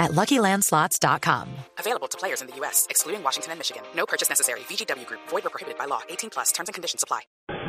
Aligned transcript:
at 0.00 0.10
LuckyLandSlots.com. 0.12 1.48
Available 1.78 2.08
to 2.08 2.18
players 2.18 2.40
in 2.40 2.48
the 2.48 2.56
U.S., 2.64 2.86
excluding 2.88 3.22
Washington 3.22 3.52
and 3.52 3.58
Michigan. 3.60 3.82
No 3.94 4.06
purchase 4.06 4.28
necessary. 4.28 4.60
VGW 4.66 5.06
Group. 5.06 5.20
Void 5.28 5.46
or 5.46 5.50
prohibited 5.50 5.78
by 5.78 5.84
law. 5.84 6.00
18 6.08 6.30
plus. 6.30 6.50
Terms 6.52 6.68
and 6.68 6.74
conditions 6.74 7.04
apply. 7.04 7.20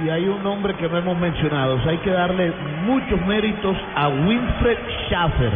Y 0.02 0.10
hay 0.10 0.26
un 0.26 0.42
nombre 0.42 0.76
que 0.78 0.88
no 0.90 0.98
hemos 0.98 1.18
mencionado. 1.18 1.76
O 1.76 1.84
sea, 1.84 1.92
hay 1.92 2.00
que 2.00 2.10
darle 2.10 2.50
muchos 2.86 3.22
méritos 3.28 3.76
a 3.96 4.08
Winfred 4.08 4.78
Schaffer, 5.08 5.54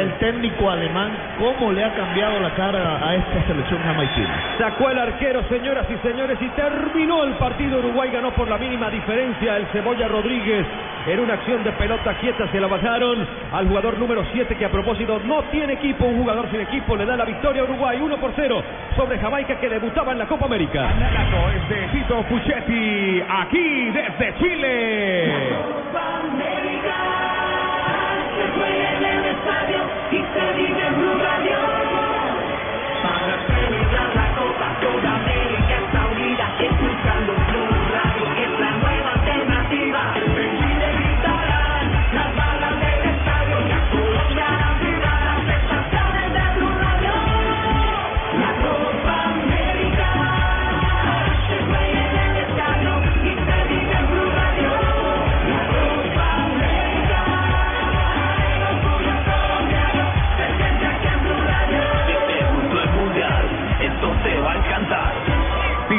el 0.00 0.18
técnico 0.18 0.70
alemán. 0.70 1.36
¿Cómo 1.38 1.72
le 1.72 1.82
ha 1.84 1.94
cambiado 1.94 2.38
la 2.38 2.54
cara 2.54 3.04
a 3.04 3.16
esta 3.16 3.46
selección 3.48 3.82
jamaiquina? 3.82 4.58
Sacó 4.58 4.90
el 4.90 4.98
arquero, 4.98 5.48
señoras 5.48 5.86
y 5.90 5.98
señores, 6.06 6.38
y 6.40 6.48
terminó 6.50 7.24
el 7.24 7.36
partido. 7.38 7.78
Uruguay 7.78 8.10
ganó 8.12 8.34
por 8.36 8.46
la 8.46 8.58
mínima 8.58 8.88
diferencia. 8.90 9.56
El 9.56 9.66
Cebolla 9.72 10.06
Rodríguez, 10.06 10.66
en 11.08 11.20
una 11.20 11.34
acción 11.34 11.64
de 11.64 11.72
pelota 11.72 12.14
quieta, 12.20 12.50
se 12.52 12.60
la 12.60 12.66
bajaron 12.66 13.26
al 13.52 13.66
jugador 13.66 13.98
número 13.98 14.24
7, 14.32 14.56
que 14.56 14.64
a 14.64 14.70
propósito 14.70 15.20
no 15.24 15.42
tiene 15.44 15.74
equipo. 15.74 16.04
Un 16.04 16.18
jugador 16.18 16.50
sin 16.50 16.60
equipo 16.60 16.96
le 16.96 17.06
da 17.06 17.16
la 17.16 17.24
victoria 17.24 17.62
a 17.62 17.64
Uruguay 17.64 17.98
1 18.00 18.16
por 18.18 18.32
0 18.36 18.62
sobre 18.96 19.18
Jamaica, 19.18 19.58
que 19.58 19.68
debutaba 19.68 20.12
en 20.12 20.18
la 20.18 20.26
Copa 20.26 20.46
América. 20.46 20.92
Relato 20.98 21.50
es 21.50 21.68
de 21.68 21.98
Tito 21.98 22.22
Puchetti, 22.24 23.22
aquí 23.26 23.90
desde 23.90 24.34
Chile. 24.38 25.32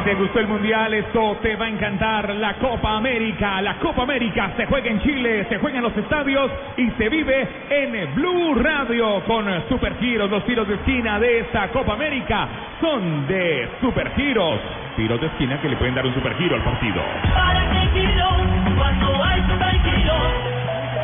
Te 0.09 0.15
gustó 0.15 0.39
el 0.39 0.47
mundial, 0.47 0.91
esto 0.91 1.37
te 1.39 1.55
va 1.55 1.65
a 1.65 1.69
encantar. 1.69 2.33
La 2.33 2.55
Copa 2.55 2.97
América, 2.97 3.61
la 3.61 3.75
Copa 3.75 4.01
América 4.01 4.53
se 4.57 4.65
juega 4.65 4.89
en 4.89 4.99
Chile, 5.01 5.45
se 5.47 5.59
juega 5.59 5.77
en 5.77 5.83
los 5.83 5.95
estadios 5.95 6.49
y 6.77 6.89
se 6.97 7.09
vive 7.09 7.47
en 7.69 8.15
Blue 8.15 8.55
Radio 8.55 9.21
con 9.27 9.45
supergiros. 9.69 10.27
Los 10.31 10.43
tiros 10.45 10.67
de 10.67 10.73
esquina 10.73 11.19
de 11.19 11.41
esta 11.41 11.67
Copa 11.67 11.93
América 11.93 12.47
son 12.81 13.27
de 13.27 13.69
supergiros. 13.81 14.59
Tiros 14.95 15.21
de 15.21 15.27
esquina 15.27 15.61
que 15.61 15.69
le 15.69 15.75
pueden 15.75 15.93
dar 15.93 16.07
un 16.07 16.13
supergiro 16.15 16.55
al 16.55 16.63
partido. 16.63 17.03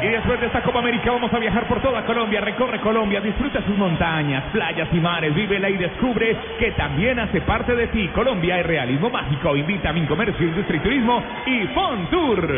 Y 0.02 0.08
después 0.08 0.40
de 0.40 0.48
esta 0.48 0.62
Copa 0.62 0.80
América 0.80 1.12
vamos 1.12 1.34
a 1.34 1.40
viajar 1.40 1.68
por 1.68 1.82
toda 1.82 2.06
Colombia, 2.06 2.42
recorre 2.42 2.80
Colombia, 2.82 3.22
disfruta 3.22 3.62
sus 3.66 3.78
montañas, 3.78 4.44
playas 4.52 4.89
y 4.92 5.00
mares, 5.00 5.33
vívela 5.33 5.70
y 5.70 5.78
descubre 5.78 6.36
que 6.60 6.72
también 6.72 7.17
hace 7.20 7.42
parte 7.42 7.76
de 7.76 7.88
ti. 7.88 8.10
Colombia 8.10 8.60
es 8.60 8.66
realismo 8.66 9.10
mágico, 9.10 9.55
invita 9.55 9.89
a 9.89 9.94
Mincomercio, 9.94 10.48
Industria 10.48 10.78
y 10.78 10.84
Turismo 10.84 11.23
y 11.45 11.67
Fontour. 11.67 12.50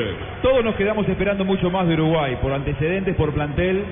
Todos 0.42 0.64
nos 0.64 0.76
quedamos 0.76 1.08
esperando 1.08 1.46
mucho 1.46 1.70
más 1.70 1.88
de 1.88 1.94
Uruguay, 1.94 2.38
por 2.42 2.52
antecedentes, 2.52 3.16
por 3.16 3.32
plantel, 3.34 3.86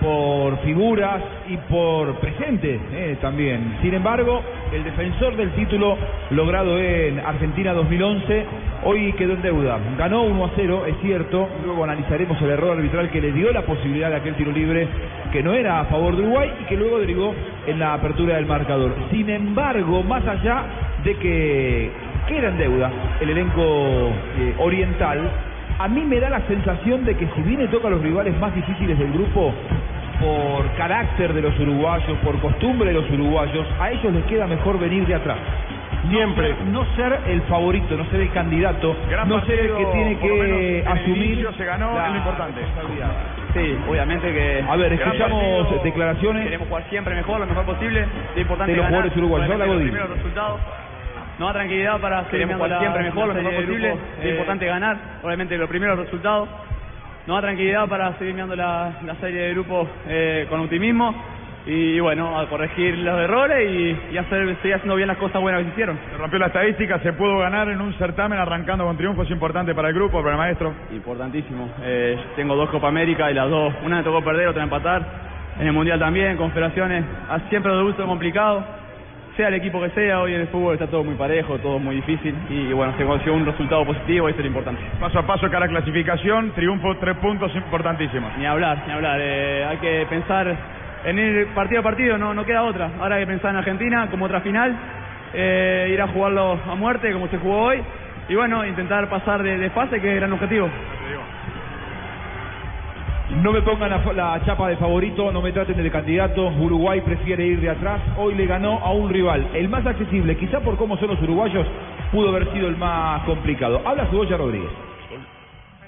por 0.00 0.58
figuras 0.58 1.22
y 1.48 1.56
por 1.56 2.16
presentes 2.16 2.80
eh, 2.92 3.16
también. 3.20 3.78
Sin 3.82 3.94
embargo, 3.94 4.42
el 4.72 4.84
defensor 4.84 5.36
del 5.36 5.50
título 5.52 5.96
logrado 6.30 6.78
en 6.78 7.18
Argentina 7.20 7.72
2011 7.74 8.44
hoy 8.84 9.12
quedó 9.12 9.34
en 9.34 9.42
deuda. 9.42 9.78
Ganó 9.98 10.22
1 10.22 10.44
a 10.44 10.50
0, 10.56 10.84
es 10.86 10.96
cierto. 11.02 11.48
Luego 11.64 11.84
analizaremos 11.84 12.40
el 12.40 12.50
error 12.50 12.76
arbitral 12.76 13.10
que 13.10 13.20
le 13.20 13.32
dio 13.32 13.52
la 13.52 13.62
posibilidad 13.62 14.10
de 14.10 14.16
aquel 14.16 14.34
tiro 14.34 14.50
libre 14.50 14.88
que 15.30 15.42
no 15.42 15.52
era 15.52 15.80
a 15.80 15.84
favor 15.86 16.16
de 16.16 16.22
Uruguay 16.22 16.50
y 16.62 16.64
que 16.64 16.76
luego 16.76 16.98
derivó 16.98 17.34
en 17.66 17.78
la 17.78 17.94
apertura 17.94 18.36
del 18.36 18.46
marcador. 18.46 18.94
Sin 19.10 19.28
embargo, 19.28 20.02
más 20.02 20.26
allá 20.26 20.64
de 21.04 21.16
que 21.16 21.90
queda 22.28 22.48
en 22.48 22.58
deuda 22.58 22.90
el 23.20 23.30
elenco 23.30 23.62
eh, 23.62 24.54
oriental, 24.58 25.20
a 25.78 25.88
mí 25.88 26.02
me 26.04 26.20
da 26.20 26.30
la 26.30 26.46
sensación 26.46 27.04
de 27.04 27.16
que 27.16 27.28
si 27.34 27.42
viene 27.42 27.66
toca 27.68 27.88
a 27.88 27.90
los 27.90 28.02
rivales 28.02 28.38
más 28.38 28.54
difíciles 28.54 28.98
del 28.98 29.12
grupo, 29.12 29.52
por 30.22 30.70
carácter 30.76 31.32
de 31.32 31.42
los 31.42 31.58
uruguayos, 31.58 32.16
por 32.24 32.38
costumbre 32.40 32.88
de 32.88 32.94
los 32.94 33.10
uruguayos, 33.10 33.66
a 33.80 33.90
ellos 33.90 34.12
les 34.12 34.24
queda 34.24 34.46
mejor 34.46 34.78
venir 34.78 35.06
de 35.06 35.14
atrás. 35.14 35.38
Siempre, 36.08 36.54
no 36.72 36.84
ser 36.96 37.16
el 37.28 37.42
favorito, 37.42 37.96
no 37.96 38.04
ser 38.06 38.20
el 38.22 38.30
candidato, 38.32 38.96
Gran 39.08 39.28
no 39.28 39.40
ser 39.46 39.60
el 39.60 39.66
que 39.68 39.72
partido, 39.84 39.92
tiene 39.92 40.18
que 40.18 40.84
asumir. 40.86 41.48
se 41.56 41.64
ganó, 41.64 41.94
la 41.94 42.06
es 42.06 42.12
lo 42.12 42.18
importante. 42.18 42.60
Sí, 43.54 43.78
obviamente 43.88 44.32
que. 44.32 44.64
A 44.68 44.76
ver, 44.76 44.92
escuchamos 44.94 45.62
partido. 45.64 45.82
declaraciones 45.84 46.44
Queremos 46.44 46.68
jugar 46.68 46.84
siempre 46.90 47.14
mejor, 47.14 47.40
lo 47.40 47.46
mejor 47.46 47.64
posible. 47.66 48.06
Lo 48.34 48.40
importante 48.40 48.72
de 48.72 48.76
los 48.78 48.84
ganar. 48.86 48.90
jugadores 49.02 49.16
uruguayos. 49.16 49.50
Habla 49.52 49.66
los 49.66 49.82
primeros 49.82 50.10
resultados. 50.10 50.60
Nos 51.38 51.48
da 51.48 51.52
tranquilidad 51.54 52.00
para 52.00 52.16
seguir 52.24 52.30
Queremos 52.32 52.56
jugar 52.56 52.70
la- 52.70 52.78
siempre 52.80 53.02
mejor, 53.04 53.28
lo 53.28 53.34
mejor 53.34 53.54
posible. 53.54 53.88
grupos. 53.88 54.08
Es 54.22 54.30
importante 54.30 54.66
ganar, 54.66 54.96
obviamente 55.22 55.56
los 55.58 55.68
primeros 55.68 55.98
resultados. 55.98 56.48
Nos 57.26 57.36
da 57.36 57.42
tranquilidad 57.42 57.88
para 57.88 58.18
seguir 58.18 58.34
mirando 58.34 58.56
la, 58.56 58.94
la 59.06 59.14
serie 59.16 59.42
de 59.42 59.50
grupos 59.52 59.88
eh, 60.08 60.46
con 60.50 60.58
optimismo 60.58 61.14
y 61.64 62.00
bueno, 62.00 62.36
a 62.36 62.48
corregir 62.48 62.98
los 62.98 63.16
errores 63.20 63.70
y, 63.70 64.14
y 64.14 64.18
hacer, 64.18 64.56
seguir 64.56 64.74
haciendo 64.74 64.96
bien 64.96 65.06
las 65.06 65.18
cosas 65.18 65.40
buenas 65.40 65.60
que 65.60 65.66
se 65.66 65.72
hicieron. 65.72 65.98
Se 66.10 66.18
rompió 66.18 66.40
la 66.40 66.46
estadística, 66.46 66.98
se 66.98 67.12
pudo 67.12 67.38
ganar 67.38 67.68
en 67.68 67.80
un 67.80 67.94
certamen 67.94 68.40
arrancando 68.40 68.84
con 68.84 68.96
triunfos 68.96 69.30
importante 69.30 69.72
para 69.72 69.90
el 69.90 69.94
grupo, 69.94 70.20
para 70.20 70.32
el 70.32 70.38
maestro. 70.38 70.74
Importantísimo. 70.90 71.70
Eh, 71.84 72.18
tengo 72.34 72.56
dos 72.56 72.68
Copa 72.70 72.88
América 72.88 73.30
y 73.30 73.34
las 73.34 73.48
dos, 73.48 73.72
una 73.84 73.98
me 73.98 74.02
tocó 74.02 74.24
perder, 74.24 74.48
otra 74.48 74.64
empatar. 74.64 75.06
En 75.60 75.66
el 75.68 75.72
Mundial 75.72 76.00
también, 76.00 76.36
confederaciones, 76.36 77.04
siempre 77.50 77.72
lo 77.72 77.84
gusto 77.84 78.04
complicado. 78.04 78.81
Sea 79.36 79.48
el 79.48 79.54
equipo 79.54 79.80
que 79.80 79.88
sea, 79.90 80.20
hoy 80.20 80.34
en 80.34 80.42
el 80.42 80.48
fútbol 80.48 80.74
está 80.74 80.86
todo 80.88 81.02
muy 81.04 81.14
parejo, 81.14 81.58
todo 81.58 81.78
muy 81.78 81.96
difícil 81.96 82.34
y, 82.50 82.70
bueno, 82.74 82.92
se 82.98 83.04
consiguió 83.04 83.32
un 83.32 83.46
resultado 83.46 83.82
positivo 83.86 84.28
y 84.28 84.32
eso 84.32 84.40
es 84.40 84.44
lo 84.44 84.48
importante. 84.48 84.82
Paso 85.00 85.20
a 85.20 85.26
paso 85.26 85.50
cada 85.50 85.66
clasificación, 85.68 86.50
triunfo, 86.50 86.94
tres 86.98 87.16
puntos 87.16 87.54
importantísimos. 87.56 88.30
Ni 88.36 88.44
hablar, 88.44 88.82
ni 88.86 88.92
hablar. 88.92 89.18
eh, 89.22 89.64
hay 89.70 89.78
que 89.78 90.06
pensar 90.10 90.54
en 91.06 91.18
ir 91.18 91.46
partido 91.54 91.80
a 91.80 91.82
partido, 91.82 92.18
no, 92.18 92.34
no 92.34 92.44
queda 92.44 92.62
otra. 92.62 92.90
Ahora 93.00 93.16
hay 93.16 93.22
que 93.22 93.28
pensar 93.28 93.52
en 93.52 93.56
Argentina 93.56 94.08
como 94.10 94.26
otra 94.26 94.42
final, 94.42 94.76
eh, 95.32 95.88
ir 95.90 96.02
a 96.02 96.08
jugarlo 96.08 96.60
a 96.70 96.74
muerte 96.74 97.10
como 97.14 97.26
se 97.28 97.38
jugó 97.38 97.62
hoy 97.68 97.82
y 98.28 98.34
bueno, 98.34 98.66
intentar 98.66 99.08
pasar 99.08 99.42
de, 99.42 99.56
de 99.56 99.70
fase 99.70 99.98
que 99.98 100.08
es 100.08 100.12
el 100.12 100.20
gran 100.20 100.32
objetivo. 100.34 100.68
No 103.40 103.50
me 103.50 103.62
pongan 103.62 103.90
la, 103.90 104.12
la 104.12 104.44
chapa 104.44 104.68
de 104.68 104.76
favorito, 104.76 105.32
no 105.32 105.40
me 105.40 105.52
traten 105.52 105.82
de 105.82 105.90
candidato. 105.90 106.48
Uruguay 106.48 107.00
prefiere 107.00 107.46
ir 107.46 107.60
de 107.60 107.70
atrás. 107.70 108.00
Hoy 108.18 108.34
le 108.34 108.46
ganó 108.46 108.78
a 108.78 108.92
un 108.92 109.08
rival, 109.08 109.48
el 109.54 109.68
más 109.68 109.86
accesible, 109.86 110.36
quizá 110.36 110.60
por 110.60 110.76
cómo 110.76 110.96
son 110.98 111.08
los 111.08 111.22
uruguayos, 111.22 111.66
pudo 112.12 112.28
haber 112.28 112.52
sido 112.52 112.68
el 112.68 112.76
más 112.76 113.22
complicado. 113.24 113.80
Habla 113.84 114.06
Cebolla 114.06 114.36
Rodríguez. 114.36 114.70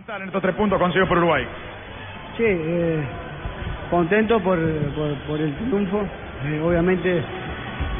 En 0.06 0.26
estos 0.26 0.42
tres 0.42 0.54
puntos 0.54 0.78
conseguidos 0.78 1.08
por 1.08 1.18
Uruguay. 1.18 1.44
Sí, 2.36 2.44
eh, 2.46 3.02
contento 3.90 4.40
por, 4.40 4.58
por, 4.94 5.14
por 5.26 5.40
el 5.40 5.54
triunfo. 5.54 6.02
Eh, 6.46 6.60
obviamente 6.64 7.22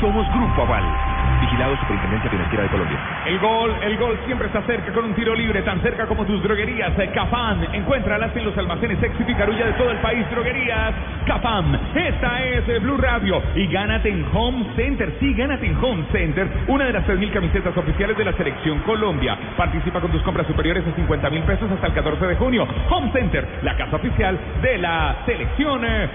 Somos 0.00 0.24
Grupo 0.32 0.62
Aval. 0.62 1.15
Vigilado 1.40 1.76
Superintendencia 1.78 2.30
Financiera 2.30 2.62
de 2.64 2.68
Colombia. 2.70 2.98
El 3.26 3.38
gol, 3.38 3.74
el 3.82 3.96
gol 3.96 4.18
siempre 4.26 4.48
se 4.50 4.58
acerca 4.58 4.92
con 4.92 5.04
un 5.04 5.14
tiro 5.14 5.34
libre, 5.34 5.62
tan 5.62 5.80
cerca 5.82 6.06
como 6.06 6.24
tus 6.24 6.42
droguerías. 6.42 6.98
Eh, 6.98 7.10
Cafam, 7.14 7.62
encuéntralas 7.72 8.34
en 8.36 8.44
los 8.44 8.56
almacenes 8.56 9.02
Éxito 9.02 9.30
y 9.30 9.34
Carulla 9.34 9.66
de 9.66 9.72
todo 9.74 9.90
el 9.90 9.98
país. 9.98 10.24
Droguerías 10.30 10.94
Cafam. 11.26 11.74
Esta 11.94 12.44
es 12.44 12.68
eh, 12.68 12.78
Blue 12.78 12.96
Radio. 12.96 13.42
Y 13.54 13.66
gánate 13.66 14.08
en 14.08 14.26
Home 14.32 14.66
Center. 14.76 15.14
Sí, 15.20 15.34
gánate 15.34 15.66
en 15.66 15.76
Home 15.82 16.04
Center. 16.12 16.48
Una 16.68 16.86
de 16.86 16.92
las 16.92 17.06
3.000 17.06 17.32
camisetas 17.32 17.76
oficiales 17.76 18.16
de 18.16 18.24
la 18.24 18.32
Selección 18.32 18.80
Colombia. 18.80 19.36
Participa 19.56 20.00
con 20.00 20.10
tus 20.10 20.22
compras 20.22 20.46
superiores 20.46 20.84
a 20.86 20.94
50 20.94 21.30
mil 21.30 21.42
pesos 21.42 21.70
hasta 21.70 21.86
el 21.86 21.92
14 21.94 22.26
de 22.26 22.36
junio. 22.36 22.66
Home 22.90 23.10
Center, 23.12 23.46
la 23.62 23.76
casa 23.76 23.96
oficial 23.96 24.38
de 24.62 24.78
la 24.78 25.16
Selección 25.26 25.84
eh, 25.84 26.08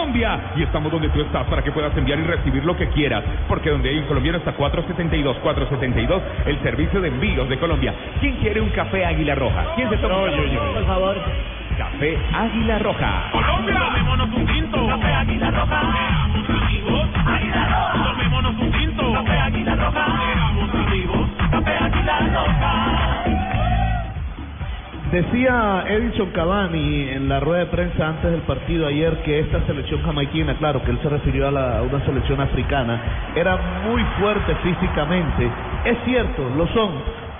Colombia. 0.00 0.40
Y 0.56 0.62
estamos 0.62 0.90
donde 0.90 1.10
tú 1.10 1.20
estás 1.20 1.46
para 1.46 1.62
que 1.62 1.70
puedas 1.72 1.94
enviar 1.94 2.18
y 2.18 2.22
recibir 2.22 2.64
lo 2.64 2.74
que 2.74 2.88
quieras. 2.88 3.22
Porque 3.46 3.68
donde 3.68 3.90
hay 3.90 3.98
un 3.98 4.06
colombiano 4.06 4.38
está 4.38 4.52
472, 4.52 5.36
472, 5.42 6.22
el 6.46 6.62
servicio 6.62 7.02
de 7.02 7.08
envíos 7.08 7.48
de 7.48 7.58
Colombia. 7.58 7.94
¿Quién 8.18 8.36
quiere 8.36 8.62
un 8.62 8.70
café 8.70 9.04
Águila 9.04 9.34
Roja? 9.34 9.74
¿Quién 9.76 9.90
se 9.90 9.98
toma? 9.98 10.22
un 10.22 10.30
café? 10.30 10.58
Por 10.74 10.86
favor. 10.86 11.16
Café 11.76 12.18
Águila 12.32 12.78
Roja. 12.78 13.28
Colombia, 13.30 13.78
tomémonos 13.78 14.28
un 14.34 14.46
tinto. 14.46 14.86
Café 14.86 15.12
Águila 15.12 15.50
Roja. 15.50 15.82
Decía 25.12 25.84
Edison 25.88 26.30
Cavani 26.30 27.08
en 27.08 27.28
la 27.28 27.40
rueda 27.40 27.60
de 27.60 27.66
prensa 27.66 28.06
antes 28.08 28.30
del 28.30 28.42
partido 28.42 28.86
ayer 28.86 29.12
que 29.24 29.40
esta 29.40 29.60
selección 29.66 30.00
jamaiquina, 30.04 30.54
claro 30.54 30.84
que 30.84 30.92
él 30.92 30.98
se 31.02 31.08
refirió 31.08 31.48
a, 31.48 31.50
la- 31.50 31.78
a 31.78 31.82
una 31.82 31.98
selección 32.06 32.40
africana, 32.40 33.00
era 33.34 33.58
muy 33.84 34.04
fuerte 34.20 34.54
físicamente. 34.62 35.50
Es 35.84 35.98
cierto, 36.04 36.48
lo 36.56 36.64
son, 36.68 36.90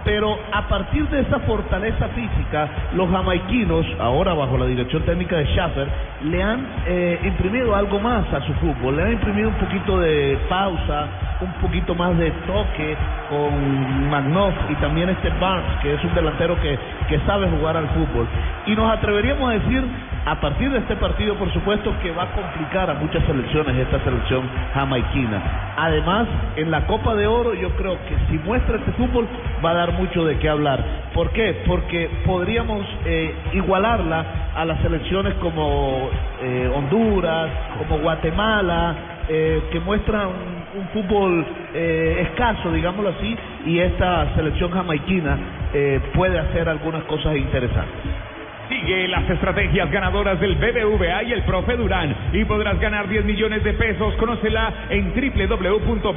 pero 0.05 0.39
a 0.53 0.69
partir 0.69 1.09
de 1.09 1.21
esa 1.21 1.41
fortaleza 1.41 2.09
física, 2.09 2.69
los 2.95 3.11
jamaiquinos, 3.11 3.87
ahora 3.99 4.35
bajo 4.35 4.57
la 4.57 4.67
dirección 4.67 5.03
técnica 5.03 5.37
de 5.37 5.47
Schaffer, 5.47 5.89
le 6.25 6.43
han 6.43 6.67
eh, 6.87 7.21
imprimido 7.25 7.75
algo 7.75 7.99
más 8.01 8.33
a 8.33 8.41
su 8.43 8.53
fútbol, 8.55 8.97
le 8.97 9.03
han 9.03 9.13
imprimido 9.13 9.49
un 9.49 9.55
poquito 9.57 9.99
de 9.99 10.39
pausa, 10.49 11.07
un 11.41 11.53
poquito 11.55 11.95
más 11.95 12.17
de 12.19 12.31
toque 12.47 12.97
con 13.29 14.11
Magnoff 14.11 14.55
y 14.71 14.75
también 14.77 15.09
este 15.09 15.31
Barnes, 15.41 15.81
que 15.83 15.95
es 15.95 16.05
un 16.05 16.15
delantero 16.15 16.61
que, 16.61 16.79
que 17.09 17.19
sabe 17.27 17.49
jugar 17.49 17.77
al 17.77 17.89
fútbol. 17.89 18.27
Y 18.67 18.75
nos 18.75 18.93
atreveríamos 18.93 19.51
a 19.51 19.55
decir, 19.55 19.85
a 20.27 20.41
partir 20.41 20.71
de 20.71 20.79
este 20.79 20.97
partido, 20.97 21.35
por 21.37 21.53
supuesto, 21.53 21.95
que 22.03 22.13
va 22.13 22.25
a 22.25 22.33
complicar 22.33 22.91
a 22.91 22.95
muchas 22.95 23.25
selecciones 23.25 23.77
esta 23.77 24.01
selección 24.01 24.49
jamaiquina. 24.75 25.43
Además, 25.77 26.29
en 26.57 26.71
la 26.71 26.87
Copa 26.87 27.15
de 27.15 27.27
Oro, 27.27 27.55
yo 27.55 27.71
creo 27.77 27.97
que 28.07 28.17
si 28.29 28.39
muestra 28.39 28.77
este 28.77 28.93
fútbol, 28.93 29.27
va 29.65 29.71
a 29.71 29.75
dar 29.75 29.93
mucho 29.93 30.25
de 30.25 30.39
qué 30.39 30.49
hablar. 30.49 30.85
¿Por 31.15 31.31
qué? 31.31 31.63
Porque 31.67 32.11
podríamos 32.27 32.87
eh, 33.07 33.35
igualarla 33.55 34.25
a 34.55 34.65
las 34.65 34.81
selecciones 34.83 35.35
como 35.35 36.11
eh, 36.43 36.71
Honduras, 36.75 37.51
como 37.79 37.99
Guatemala, 37.99 38.95
eh, 39.29 39.63
que 39.73 39.81
muestran 39.81 40.27
un, 40.29 40.81
un 40.81 40.89
fútbol 40.89 41.47
eh, 41.73 42.27
escaso, 42.29 42.71
digámoslo 42.73 43.11
así, 43.11 43.37
y 43.65 43.79
esta 43.79 44.35
selección 44.35 44.71
jamaiquina 44.71 45.39
eh, 45.73 46.01
puede 46.15 46.39
hacer 46.39 46.69
algunas 46.69 47.05
cosas 47.05 47.37
interesantes. 47.37 48.30
Sigue 48.71 49.09
las 49.09 49.29
estrategias 49.29 49.91
ganadoras 49.91 50.39
del 50.39 50.55
BBVA 50.55 51.25
y 51.25 51.33
el 51.33 51.43
profe 51.43 51.77
Durán 51.77 52.15
y 52.33 52.45
podrás 52.45 52.79
ganar 52.79 53.09
10 53.09 53.25
millones 53.25 53.65
de 53.65 53.73
pesos. 53.73 54.15
Conócela 54.15 54.87
en 54.91 55.13
www.bbva.com.co. 55.13 56.13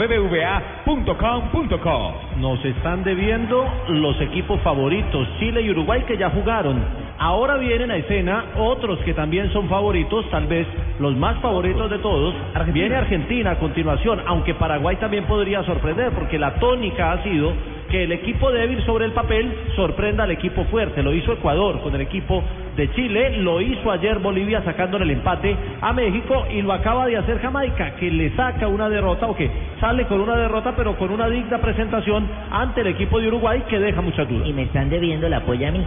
Nos 2.38 2.64
están 2.64 3.04
debiendo 3.04 3.66
los 3.88 4.22
equipos 4.22 4.62
favoritos, 4.62 5.28
Chile 5.40 5.64
y 5.64 5.72
Uruguay, 5.72 6.04
que 6.08 6.16
ya 6.16 6.30
jugaron. 6.30 6.80
Ahora 7.18 7.58
vienen 7.58 7.90
a 7.90 7.98
escena 7.98 8.46
otros 8.58 9.00
que 9.00 9.16
también 9.16 9.52
son 9.52 9.68
favoritos, 9.68 10.30
tal 10.30 10.46
vez 10.46 10.68
los 11.00 11.16
más 11.16 11.40
favoritos 11.42 11.90
de 11.90 11.98
todos. 12.00 12.36
Viene 12.72 12.96
Argentina 12.96 13.50
a 13.52 13.60
continuación, 13.60 14.22
aunque 14.28 14.54
Paraguay 14.54 14.98
también 14.98 15.24
podría 15.26 15.64
sorprender, 15.64 16.12
porque 16.12 16.38
la 16.38 16.54
tónica 16.56 17.14
ha 17.14 17.24
sido 17.24 17.52
que 17.90 18.04
el 18.04 18.12
equipo 18.12 18.52
débil 18.52 18.84
sobre 18.86 19.06
el 19.06 19.12
papel 19.12 19.54
sorprenda 19.76 20.24
al 20.24 20.32
equipo 20.32 20.64
fuerte. 20.66 21.04
Lo 21.04 21.14
hizo 21.14 21.34
Ecuador 21.34 21.82
con 21.82 21.94
el 21.96 22.02
equipo 22.02 22.44
de 22.76 22.92
Chile, 22.94 23.38
lo 23.38 23.62
hizo 23.62 23.92
ayer 23.92 24.20
Bolivia 24.20 24.64
sacándole 24.64 25.06
el 25.06 25.12
empate 25.12 25.56
a 25.82 25.94
México 25.94 26.46
y 26.52 26.62
lo 26.62 26.74
acaba 26.74 27.06
de 27.06 27.18
hacer 27.18 27.40
Jamaica, 27.40 27.96
que 27.96 28.10
le 28.10 28.36
saca 28.36 28.68
una 28.68 28.90
derrota 28.90 29.28
o 29.28 29.36
que 29.36 29.50
sale 29.80 30.06
con 30.06 30.22
una 30.22 30.36
derrota, 30.36 30.74
pero 30.76 30.98
con 30.98 31.12
una 31.12 31.30
digna 31.30 31.60
presentación 31.60 32.28
ante 32.52 32.82
el 32.82 32.88
equipo 32.88 33.20
de 33.20 33.28
Uruguay 33.28 33.64
que 33.70 33.80
deja 33.80 34.02
muchas 34.02 34.28
dudas. 34.28 34.48
Y 34.48 34.54
me 34.54 34.64
están 34.64 34.90
debiendo 34.90 35.30
la 35.30 35.42
polla 35.42 35.70
a 35.70 35.72
mí. 35.72 35.84